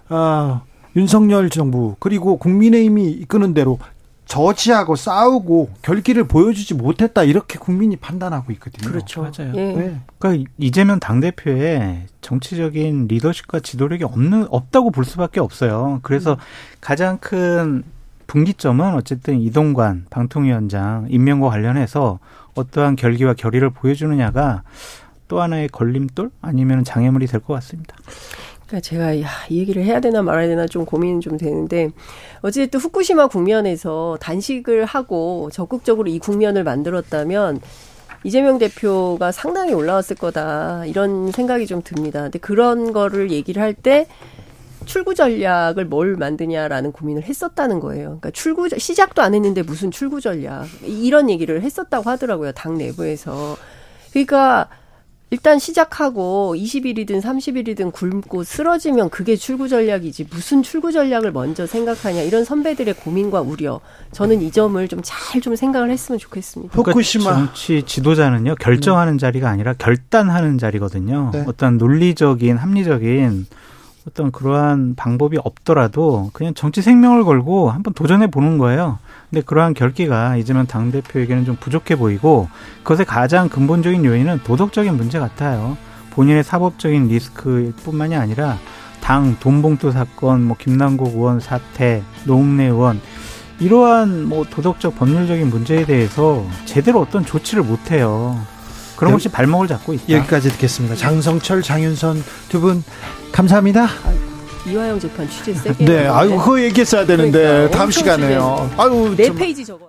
[0.09, 0.63] 아,
[0.97, 3.79] 윤석열 정부 그리고 국민의힘이 이끄는 대로
[4.27, 8.91] 저지하고 싸우고 결기를 보여주지 못했다 이렇게 국민이 판단하고 있거든요.
[8.91, 9.23] 그렇죠.
[9.23, 9.53] 맞아요.
[9.55, 9.73] 예.
[9.73, 10.01] 네.
[10.19, 16.01] 그러니까 이재명 당 대표의 정치적인 리더십과 지도력이 없는 없다고 볼 수밖에 없어요.
[16.03, 16.37] 그래서 음.
[16.81, 17.83] 가장 큰
[18.27, 22.19] 분기점은 어쨌든 이동관 방통위원장 임명과 관련해서
[22.55, 24.63] 어떠한 결기와 결의를 보여주느냐가
[25.29, 27.97] 또 하나의 걸림돌 아니면 장애물이 될 것 같습니다.
[28.67, 31.91] 그러니까 제가 야, 이 얘기를 해야 되나 말아야 되나 좀 고민이 좀 되는데
[32.41, 37.61] 어쨌든 후쿠시마 국면에서 단식을 하고 적극적으로 이 국면을 만들었다면
[38.25, 42.23] 이재명 대표가 상당히 올라왔을 거다 이런 생각이 좀 듭니다.
[42.23, 44.07] 근데 그런 거를 얘기를 할 때
[44.85, 48.05] 출구 전략을 뭘 만드냐라는 고민을 했었다는 거예요.
[48.05, 52.53] 그러니까 출구 시작도 안 했는데 무슨 출구 전략 이런 얘기를 했었다고 하더라고요.
[52.53, 53.57] 당 내부에서.
[54.13, 54.69] 그러니까
[55.35, 62.45] 일단 시작하고 20일이든 30일이든 굶고 쓰러지면 그게 출구 전략이지 무슨 출구 전략을 먼저 생각하냐 이런
[62.45, 63.81] 선배들의 고민과 우려
[64.13, 66.73] 저는 이 점을 좀 잘좀 좀 생각을 했으면 좋겠습니다.
[66.73, 71.31] 그러니까 후쿠시마 정치 지도자는요 결정하는 자리가 아니라 결단하는 자리거든요.
[71.33, 71.45] 네.
[71.49, 73.47] 어떤 논리적인 합리적인
[74.07, 78.99] 어떤 그러한 방법이 없더라도 그냥 정치 생명을 걸고 한번 도전해 보는 거예요.
[79.31, 82.49] 근데 그러한 결기가 이재명 당대표에게는 좀 부족해 보이고
[82.83, 85.77] 그것의 가장 근본적인 요인은 도덕적인 문제 같아요.
[86.11, 88.59] 본인의 사법적인 리스크일 뿐만이 아니라
[89.01, 93.01] 당 돈봉투 사건, 뭐 김남국 의원 사태, 노웅래 의원
[93.59, 98.39] 이러한 뭐 도덕적 법률적인 문제에 대해서 제대로 어떤 조치를 못 해요.
[98.97, 100.05] 그런 것이 발목을 잡고 있다.
[100.09, 100.95] 여기까지 듣겠습니다.
[100.95, 102.85] 장성철, 장윤선 두 분
[103.35, 103.89] 감사합니다.
[104.65, 105.85] 이화영 재판 취재 세게.
[105.85, 108.71] 네, 아유 그거 얘기했어야 되는데 그러니까, 다음 시간에요.
[108.77, 109.89] 아유 네 페이지 적어.